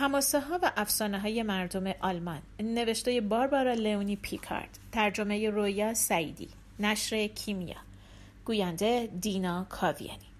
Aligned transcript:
هماسه 0.00 0.40
ها 0.40 0.58
و 0.62 0.72
افسانه 0.76 1.18
های 1.20 1.42
مردم 1.42 1.92
آلمان. 2.00 2.42
نوشته 2.60 3.20
باربارا 3.20 3.74
لئونی 3.74 4.16
پیکارد. 4.16 4.78
ترجمه 4.92 5.50
رویا 5.50 5.94
سعیدی. 5.94 6.48
نشر 6.78 7.26
کیمیا. 7.26 7.76
گوینده 8.44 9.08
دینا 9.20 9.66
کاویانی. 9.68 10.30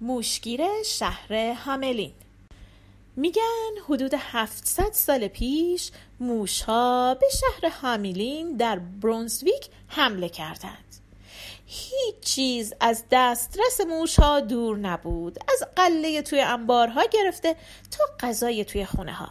موشگیر 0.00 0.60
شهر 0.86 1.52
هاملین. 1.52 2.12
میگن 3.16 3.70
حدود 3.88 4.14
700 4.14 4.92
سال 4.92 5.28
پیش 5.28 5.90
موشها 6.20 7.14
به 7.14 7.26
شهر 7.40 7.72
هامیلین 7.82 8.56
در 8.56 8.78
برونزویک 8.78 9.68
حمله 9.88 10.28
کردند. 10.28 10.96
هیچ 11.70 12.20
چیز 12.20 12.74
از 12.80 13.04
دسترس 13.10 13.80
موشها 13.80 14.40
دور 14.40 14.78
نبود. 14.78 15.38
از 15.48 15.68
قله 15.76 16.22
توی 16.22 16.40
انبارها 16.40 17.04
گرفته 17.04 17.56
تا 17.90 18.04
غذای 18.20 18.64
توی 18.64 18.84
خونه 18.84 19.12
ها 19.12 19.28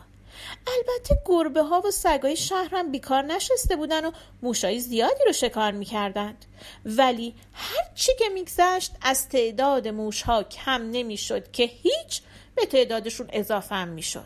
البته 0.68 1.22
گربه 1.26 1.62
ها 1.62 1.82
و 1.82 1.92
سگای 1.92 2.36
شهرم 2.36 2.92
بیکار 2.92 3.24
نشسته 3.24 3.76
بودن 3.76 4.06
و 4.06 4.12
موشای 4.42 4.80
زیادی 4.80 5.24
رو 5.26 5.34
شکار 5.34 5.72
می‌کردند. 5.72 6.46
ولی 6.86 7.34
هر 7.54 7.94
چی 7.96 8.12
که 8.20 8.30
میگذشت 8.30 8.92
از 9.02 9.30
تعداد 9.30 9.88
موشها 9.88 10.44
کم 10.44 10.92
نمی‌شد 10.92 11.52
که 11.52 11.64
هیچ 11.64 12.22
به 12.56 12.66
تعدادشون 12.66 13.28
اضافه 13.34 13.76
هم 13.76 13.88
می‌شد. 13.88 14.26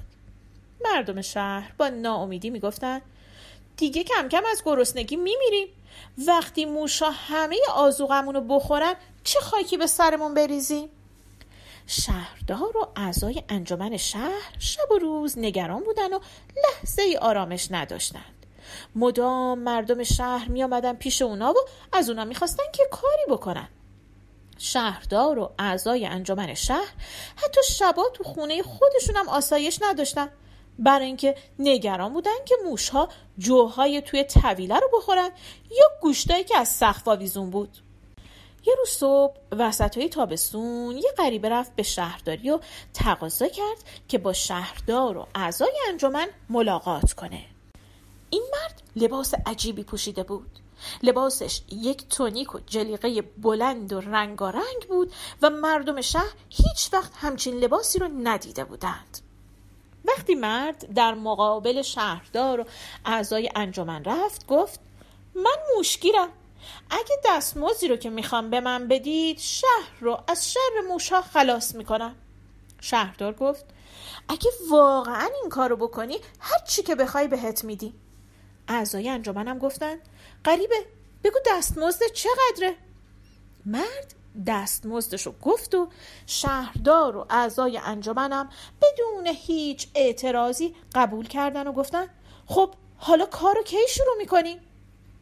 مردم 0.84 1.22
شهر 1.22 1.74
با 1.78 1.88
ناامیدی 1.88 2.50
می‌گفتند 2.50 3.02
دیگه 3.82 4.04
کم 4.04 4.30
کم 4.30 4.44
از 4.52 4.62
گرسنگی 4.66 5.16
میمیریم. 5.16 5.68
وقتی 6.28 6.66
موشا 6.66 7.10
همه 7.10 7.58
آزوغمون 7.76 8.36
رو 8.36 8.42
بخورن 8.42 8.96
چه 9.24 9.40
خاکی 9.40 9.78
به 9.78 9.88
سرمون 9.88 10.34
بریزیم؟ 10.34 10.90
شهردار 11.88 12.78
و 12.78 12.88
اعضای 12.96 13.44
انجمن 13.50 13.98
شهر 13.98 14.56
شب 14.60 14.92
و 14.92 14.98
روز 14.98 15.38
نگران 15.38 15.84
بودن 15.84 16.14
و 16.14 16.20
لحظه 16.64 17.02
ای 17.02 17.18
آرامش 17.18 17.68
نداشتند. 17.72 18.46
مدام 18.96 19.60
مردم 19.60 20.04
شهر 20.04 20.48
می 20.48 20.64
آمدن 20.64 20.94
پیش 20.94 21.22
اونا 21.22 21.52
و 21.52 21.58
از 21.94 22.10
اونا 22.10 22.26
می‌خواستن 22.26 22.64
که 22.74 22.84
کاری 22.92 23.26
بکنن. 23.30 23.68
شهردار 24.58 25.40
و 25.40 25.52
اعضای 25.60 26.06
انجمن 26.06 26.54
شهر 26.54 26.94
حتی 27.36 27.62
شبا 27.70 28.10
تو 28.14 28.24
خونه 28.24 28.64
خودشون 28.64 29.16
هم 29.16 29.30
آسایش 29.30 29.80
نداشتن. 29.82 30.30
برای 30.80 31.06
اینکه 31.06 31.36
نگران 31.60 32.14
بودن 32.14 32.46
که 32.46 32.56
موشها 32.66 33.10
جوهای 33.38 34.02
توی 34.02 34.24
طویله 34.24 34.80
رو 34.80 34.90
بخورن 34.94 35.30
یا 35.72 35.86
گوشتایی 36.02 36.44
که 36.44 36.58
از 36.58 36.68
سقف 36.68 37.08
آویزون 37.08 37.50
بود. 37.50 37.78
یه 38.66 38.76
روز 38.78 38.90
صبح 38.90 39.38
وسط 39.52 39.98
های 39.98 40.10
تابستون 40.10 40.98
یه 40.98 41.12
غریبه 41.18 41.50
رفت 41.50 41.76
به 41.76 41.84
شهرداری 41.84 42.50
و 42.50 42.60
تقاضا 42.94 43.48
کرد 43.48 43.78
که 44.08 44.18
با 44.18 44.34
شهردار 44.34 45.18
و 45.18 45.28
اعضای 45.36 45.74
انجمن 45.90 46.28
ملاقات 46.50 47.14
کنه. 47.14 47.46
این 48.30 48.44
مرد 48.52 48.82
لباس 48.96 49.34
عجیبی 49.46 49.84
پوشیده 49.84 50.24
بود. 50.24 50.60
لباسش 51.04 51.62
یک 51.72 52.08
تونیک 52.10 52.56
و 52.56 52.60
جلیقه 52.60 53.22
بلند 53.22 53.94
و 53.94 54.00
رنگارنگ 54.00 54.88
بود 54.90 55.14
و 55.42 55.50
مردم 55.50 56.02
شهر 56.02 56.34
هیچ 56.50 56.94
وقت 56.94 57.12
همچین 57.16 57.56
لباسی 57.60 58.00
رو 58.00 58.08
ندیده 58.24 58.64
بودند. 58.64 59.21
وقتی 60.06 60.36
مرد 60.36 60.94
در 60.94 61.14
مقابل 61.14 61.82
شهردار 61.82 62.60
و 62.60 62.66
اعضای 63.06 63.50
انجمن 63.56 64.04
رفت 64.04 64.48
گفت 64.48 64.80
من 65.36 65.58
موشگیرم. 65.76 66.30
اگه 66.90 67.16
دستمزدی 67.26 67.88
رو 67.88 67.96
که 67.96 68.10
می‌خوام 68.10 68.50
به 68.50 68.60
من 68.60 68.88
بدید 68.88 69.40
شهر 69.40 69.92
رو 70.00 70.24
از 70.28 70.54
شر 70.54 70.82
موشها 70.90 71.22
خلاص 71.22 71.76
می‌کنم. 71.76 72.16
شهردار 72.82 73.34
گفت 73.34 73.66
اگه 74.30 74.52
واقعا 74.70 75.30
این 75.42 75.50
کارو 75.50 75.76
بکنی 75.76 76.18
هر 76.40 76.60
چی 76.68 76.84
که 76.84 76.96
بخوای 76.96 77.28
بهت 77.28 77.64
میدی. 77.64 77.94
اعضای 78.68 79.10
انجمنم 79.10 79.60
گفتن 79.60 79.98
غریبه 80.46 80.86
بگو 81.24 81.40
دستمزد 81.48 82.06
چقدره. 82.14 82.76
مرد 83.66 84.14
دستمزدش 84.48 85.26
رو 85.26 85.34
گفت 85.42 85.76
و 85.76 85.88
شهردار 86.26 87.18
و 87.18 87.26
اعضای 87.30 87.78
انجمنم 87.78 88.50
بدون 88.82 89.28
هیچ 89.28 89.88
اعتراضی 89.96 90.76
قبول 90.96 91.28
کردن 91.28 91.68
و 91.68 91.72
گفتن 91.72 92.08
خب 92.46 92.74
حالا 92.98 93.26
کار 93.26 93.56
رو 93.56 93.64
کی 93.64 93.78
شروع 93.90 94.18
می‌کنیم 94.18 94.60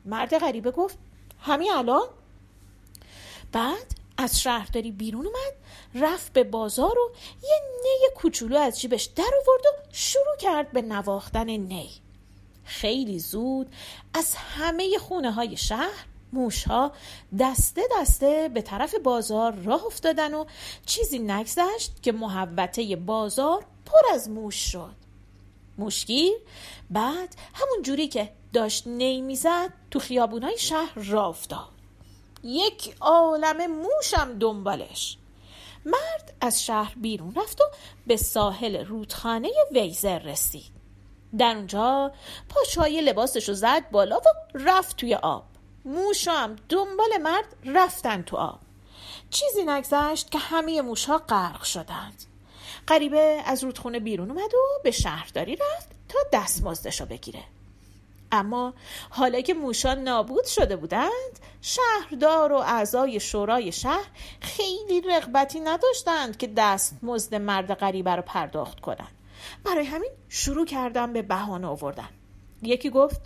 مرد 0.06 0.38
غریبه 0.38 0.72
گفت 0.72 0.98
همین 1.40 1.72
الان؟ 1.72 2.08
بعد 3.52 4.00
از 4.18 4.42
شهرداری 4.42 4.92
بیرون 4.92 5.26
اومد 5.26 5.54
رفت 5.96 6.34
به 6.34 6.44
بازار 6.44 7.00
و 7.00 7.12
یه 7.44 7.60
نی 7.84 8.16
کوچولو 8.16 8.58
از 8.58 8.82
جیبش 8.82 9.04
در 9.04 9.24
آورد 9.24 9.66
و 9.66 9.88
شروع 9.92 10.38
کرد 10.40 10.72
به 10.72 10.82
نواختن 10.82 11.50
نی. 11.50 11.90
خیلی 12.64 13.20
زود 13.20 13.76
از 14.14 14.36
همه 14.36 14.98
خونه 14.98 15.32
های 15.32 15.58
شهر 15.58 16.06
موشها 16.34 16.92
دسته 17.40 17.82
دسته 18.00 18.50
به 18.54 18.62
طرف 18.62 18.96
بازار 19.04 19.52
راه 19.52 19.86
افتادن 19.86 20.34
و 20.34 20.46
چیزی 20.86 21.20
نگذشت 21.20 22.04
که 22.04 22.12
محوطه 22.12 22.96
بازار 22.96 23.66
پر 23.86 24.14
از 24.14 24.30
موش 24.30 24.72
شد. 24.72 24.96
موشگیر 25.78 26.38
بعد 26.90 27.36
همون 27.54 27.82
جوری 27.84 28.08
که 28.08 28.32
داشت 28.54 28.88
نی 28.88 29.22
می‌زد 29.22 29.74
تو 29.92 30.00
خیابونای 30.00 30.58
شهر 30.58 30.94
راه 30.96 31.28
افتاد. 31.28 31.70
یک 32.44 32.96
عالم 33.02 33.72
موشم 33.72 34.40
دنبالش. 34.40 35.18
مرد 35.86 36.34
از 36.42 36.64
شهر 36.64 36.94
بیرون 36.98 37.36
رفت 37.36 37.62
و 37.62 37.64
به 38.08 38.18
ساحل 38.18 38.86
رودخانه 38.86 39.50
ویزر 39.72 40.20
رسید. 40.20 40.72
در 41.38 41.56
اونجا 41.56 42.12
پاشای 42.50 43.02
لباسش 43.02 43.50
رو 43.50 43.56
زد 43.56 43.90
بالا 43.92 44.18
و 44.18 44.58
رفت 44.58 44.98
توی 44.98 45.16
آب. 45.16 45.44
موشا 45.86 46.32
هم 46.32 46.56
دنبال 46.70 47.18
مرد 47.22 47.56
رفتن 47.66 48.22
تو 48.22 48.38
آب. 48.38 48.60
چیزی 49.30 49.64
نگذشت 49.64 50.32
که 50.32 50.38
همه 50.38 50.82
موشها 50.82 51.18
غرق 51.18 51.64
شدند. 51.64 52.24
غریبه 52.88 53.42
از 53.46 53.64
رودخونه 53.64 54.00
بیرون 54.00 54.32
اومد 54.32 54.54
و 54.54 54.82
به 54.84 54.92
شهرداری 54.92 55.56
رفت 55.56 55.90
تا 56.10 56.20
دستمزدش 56.34 57.02
رو 57.02 57.08
بگیره. 57.08 57.44
اما 58.32 58.74
حالا 59.10 59.42
که 59.42 59.54
موشا 59.54 59.94
نابود 59.94 60.46
شده 60.46 60.76
بودند 60.76 61.40
شهردار 61.62 62.52
و 62.52 62.56
اعضای 62.56 63.20
شورای 63.20 63.72
شهر 63.72 64.08
خیلی 64.42 65.02
رغبتی 65.02 65.60
نداشتند 65.60 66.38
که 66.38 66.48
دستمزد 66.58 67.36
مرد 67.36 67.74
غریبه 67.74 68.16
رو 68.16 68.22
پرداخت 68.22 68.80
کنند 68.80 69.12
برای 69.64 69.86
همین 69.86 70.12
شروع 70.30 70.66
کردن 70.66 71.14
به 71.14 71.22
بهانه 71.22 71.68
آوردن. 71.68 72.10
یکی 72.62 72.90
گفت 72.90 73.22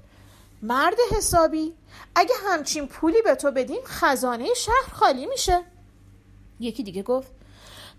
مرد 0.64 0.96
حسابی 1.12 1.74
اگه 2.16 2.36
همچین 2.46 2.88
پولی 2.88 3.22
به 3.22 3.36
تو 3.36 3.52
بدیم 3.52 3.82
خزانه 3.86 4.54
شهر 4.54 4.94
خالی 4.94 5.26
میشه. 5.26 5.62
یکی 6.60 6.84
دیگه 6.84 7.04
گفت 7.04 7.32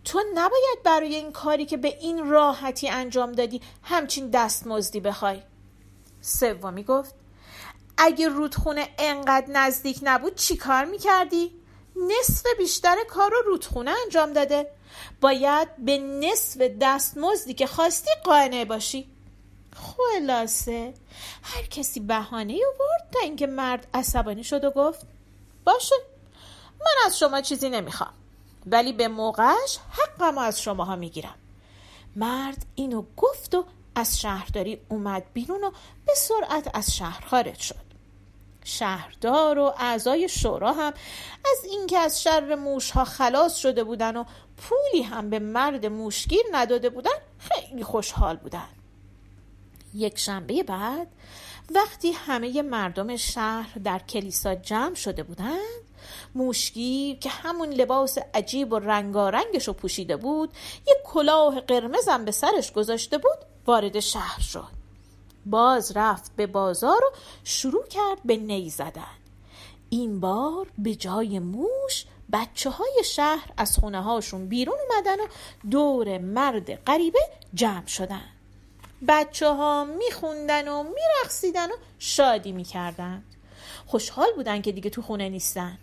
تو 0.04 0.22
نباید 0.34 0.82
برای 0.84 1.14
این 1.14 1.32
کاری 1.32 1.66
که 1.66 1.76
به 1.76 1.98
این 2.00 2.30
راحتی 2.30 2.88
انجام 2.88 3.32
دادی 3.32 3.60
همچین 3.82 4.30
دستمزدی 4.30 5.00
بخوای. 5.00 5.42
سومی 6.20 6.84
گفت 6.84 7.14
اگه 7.96 8.28
رودخونه 8.28 8.88
انقدر 8.98 9.46
نزدیک 9.48 9.98
نبود 10.02 10.34
چی 10.34 10.56
کار 10.56 10.84
می‌کردی؟ 10.84 11.50
نصف 11.96 12.46
بیشتر 12.58 12.96
کار 13.08 13.30
رو 13.30 13.42
رودخونه 13.46 13.94
انجام 14.04 14.32
داده. 14.32 14.70
باید 15.20 15.68
به 15.78 15.98
نصف 15.98 16.60
دستمزدی 16.80 17.54
که 17.54 17.66
خواستی 17.66 18.10
قانع 18.24 18.64
باشی. 18.64 19.13
خلاصه. 19.74 20.94
هر 21.42 21.62
کسی 21.62 22.00
بهانه 22.00 22.60
آورد 22.74 23.10
تا 23.12 23.20
اینکه 23.20 23.46
مرد 23.46 23.86
عصبانی 23.94 24.44
شد 24.44 24.64
و 24.64 24.70
گفت 24.70 25.06
باشه 25.64 25.94
من 26.80 27.06
از 27.06 27.18
شما 27.18 27.40
چیزی 27.40 27.68
نمی‌خوام 27.68 28.12
ولی 28.66 28.92
به 28.92 29.08
موقعش 29.08 29.78
حقمو 29.90 30.40
از 30.40 30.62
شماها 30.62 30.96
می‌گیرم. 30.96 31.34
مرد 32.16 32.66
اینو 32.74 33.04
گفت 33.16 33.54
و 33.54 33.64
از 33.94 34.20
شهرداری 34.20 34.80
اومد 34.88 35.24
بیرون 35.32 35.64
و 35.64 35.70
به 36.06 36.14
سرعت 36.14 36.70
از 36.74 36.96
شهر 36.96 37.24
خارج 37.26 37.58
شد. 37.58 37.84
شهردار 38.64 39.58
و 39.58 39.74
اعضای 39.78 40.28
شورا 40.28 40.72
هم 40.72 40.92
از 41.44 41.64
اینکه 41.64 41.98
از 41.98 42.22
شر 42.22 42.54
موشها 42.54 43.04
خلاص 43.04 43.56
شده 43.56 43.84
بودن 43.84 44.16
و 44.16 44.24
پولی 44.56 45.02
هم 45.02 45.30
به 45.30 45.38
مرد 45.38 45.86
موشگیر 45.86 46.42
نداده 46.52 46.90
بودن 46.90 47.10
خیلی 47.38 47.84
خوشحال 47.84 48.36
بودن 48.36 48.68
یک 49.94 50.18
شنبه 50.18 50.62
بعد 50.62 51.08
وقتی 51.74 52.12
همه 52.12 52.62
مردم 52.62 53.16
شهر 53.16 53.78
در 53.84 53.98
کلیسا 53.98 54.54
جمع 54.54 54.94
شده 54.94 55.22
بودند 55.22 55.84
موشگیر 56.34 57.18
که 57.18 57.28
همون 57.28 57.68
لباس 57.68 58.18
عجیب 58.34 58.72
و 58.72 58.78
رنگارنگش 58.78 59.68
رو 59.68 59.72
پوشیده 59.74 60.16
بود 60.16 60.50
یک 60.88 60.96
کلاه 61.04 61.60
قرمزم 61.60 62.24
به 62.24 62.30
سرش 62.30 62.72
گذاشته 62.72 63.18
بود 63.18 63.38
وارد 63.66 64.00
شهر 64.00 64.40
شد. 64.40 64.84
باز 65.46 65.96
رفت 65.96 66.36
به 66.36 66.46
بازار 66.46 67.04
و 67.04 67.16
شروع 67.44 67.86
کرد 67.86 68.18
به 68.24 68.36
نی 68.36 68.70
زدن. 68.70 69.16
این 69.90 70.20
بار 70.20 70.66
به 70.78 70.94
جای 70.94 71.38
موش 71.38 72.04
بچه 72.32 72.70
های 72.70 73.02
شهر 73.04 73.52
از 73.56 73.78
خونه 73.78 74.02
هاشون 74.02 74.48
بیرون 74.48 74.76
اومدن 74.90 75.20
و 75.20 75.26
دور 75.70 76.18
مرد 76.18 76.74
غریبه 76.74 77.20
جمع 77.54 77.86
شدن. 77.86 78.33
بچه 79.08 79.48
ها 79.48 79.84
میخوندن 79.84 80.68
و 80.68 80.82
میرقصیدن 80.82 81.70
و 81.70 81.74
شادی 81.98 82.52
می‌کردن. 82.52 83.24
خوشحال 83.86 84.28
بودن 84.36 84.62
که 84.62 84.72
دیگه 84.72 84.90
تو 84.90 85.02
خونه 85.02 85.28
نیستن. 85.28 85.78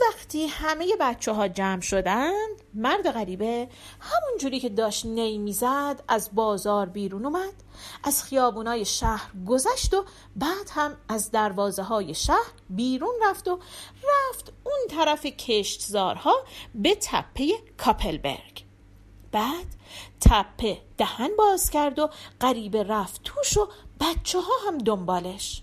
وقتی 0.00 0.46
همه 0.46 0.96
بچه 1.00 1.32
ها 1.32 1.48
جمع 1.48 1.80
شدند 1.80 2.62
مرد 2.74 3.10
غریبه 3.10 3.68
همون 4.00 4.38
جوری 4.40 4.60
که 4.60 4.68
داشت 4.68 5.06
نی 5.06 5.38
می‌زد 5.38 6.02
از 6.08 6.30
بازار 6.34 6.86
بیرون 6.86 7.26
اومد 7.26 7.54
از 8.04 8.24
خیابونای 8.24 8.84
شهر 8.84 9.30
گذشت 9.46 9.94
و 9.94 10.04
بعد 10.36 10.70
هم 10.70 10.96
از 11.08 11.30
دروازه 11.30 11.82
های 11.82 12.14
شهر 12.14 12.52
بیرون 12.70 13.14
رفت 13.22 13.48
و 13.48 13.58
رفت 14.04 14.52
اون 14.64 14.80
طرف 14.90 15.26
کشتزارها 15.26 16.44
به 16.74 16.94
تپه 16.94 17.52
کاپلبرگ. 17.78 18.65
بعد 19.36 19.66
تپه 20.20 20.78
دهن 20.98 21.30
باز 21.38 21.70
کرد 21.70 21.98
و 21.98 22.10
غریبه 22.40 22.82
رفت 22.82 23.20
توش 23.24 23.56
و 23.56 23.68
بچه 24.00 24.40
ها 24.40 24.52
هم 24.68 24.78
دنبالش. 24.78 25.62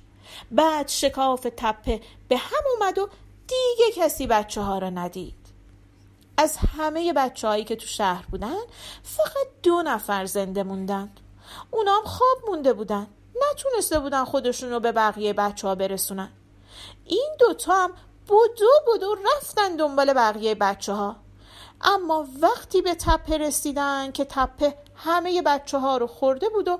بعد 0.51 0.87
شکاف 0.87 1.47
تپه 1.57 2.01
به 2.27 2.37
هم 2.37 2.63
اومد 2.73 2.97
و 2.97 3.09
دیگه 3.47 3.91
کسی 3.95 4.27
بچه 4.27 4.61
ها 4.61 4.77
را 4.77 4.89
ندید. 4.89 5.35
از 6.37 6.57
همه 6.57 7.13
بچه 7.13 7.47
هایی 7.47 7.63
که 7.63 7.75
تو 7.75 7.85
شهر 7.87 8.25
بودن 8.25 8.61
فقط 9.03 9.47
دو 9.63 9.81
نفر 9.81 10.25
زنده 10.25 10.63
موندن. 10.63 11.11
اونام 11.71 12.03
خواب 12.03 12.37
مونده 12.47 12.73
بودن. 12.73 13.07
نتونسته 13.51 13.99
بودن 13.99 14.25
خودشون 14.25 14.69
رو 14.69 14.79
به 14.79 14.91
بقیه 14.91 15.33
بچه 15.33 15.67
ها 15.67 15.75
برسونن. 15.75 16.29
این 17.05 17.29
دوتا 17.39 17.73
هم 17.73 17.93
بودو 18.27 18.69
بودو 18.85 19.15
رفتن 19.35 19.75
دنبال 19.75 20.13
بقیه 20.13 20.55
بچه 20.55 20.93
ها 20.93 21.22
اما 21.83 22.27
وقتی 22.41 22.81
به 22.81 22.95
تپه 22.95 23.37
رسیدن 23.37 24.11
که 24.11 24.25
تپه 24.25 24.75
همه 24.95 25.41
بچه 25.41 25.79
ها 25.79 25.97
رو 25.97 26.07
خورده 26.07 26.49
بود 26.49 26.67
و 26.67 26.71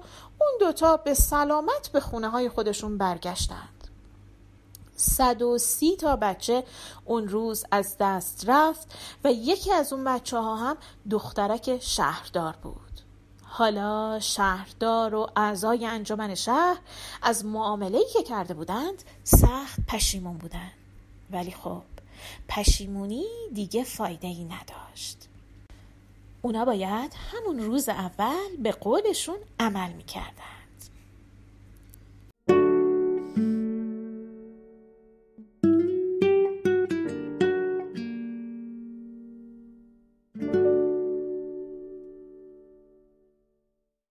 اون 0.41 0.51
دوتا 0.59 0.97
به 0.97 1.13
سلامت 1.13 1.89
به 1.93 1.99
خونه 1.99 2.29
های 2.29 2.49
خودشون 2.49 2.97
برگشتن 2.97 3.69
صد 4.95 5.41
و 5.41 5.57
سی 5.57 5.95
تا 5.95 6.15
بچه 6.15 6.63
اون 7.05 7.27
روز 7.27 7.65
از 7.71 7.95
دست 7.99 8.43
رفت 8.47 8.87
و 9.23 9.31
یکی 9.31 9.73
از 9.73 9.93
اون 9.93 10.03
بچه 10.03 10.37
ها 10.37 10.55
هم 10.55 10.77
دخترک 11.09 11.79
شهردار 11.81 12.55
بود. 12.63 12.79
حالا 13.43 14.19
شهردار 14.19 15.15
و 15.15 15.27
اعضای 15.35 15.85
انجمن 15.85 16.35
شهر 16.35 16.77
از 17.21 17.45
معامله‌ای 17.45 18.05
که 18.13 18.23
کرده 18.23 18.53
بودند 18.53 19.03
سخت 19.23 19.79
پشیمون 19.87 20.37
بودند 20.37 20.71
ولی 21.31 21.51
خب 21.51 21.81
پشیمونی 22.47 23.25
دیگه 23.53 23.83
فایده 23.83 24.27
ای 24.27 24.43
نداشت. 24.43 25.17
اونا 26.41 26.65
باید 26.65 27.13
همون 27.31 27.59
روز 27.59 27.89
اول 27.89 28.57
به 28.59 28.71
قولشون 28.71 29.37
عمل 29.59 29.91
می‌کردن. 29.91 30.62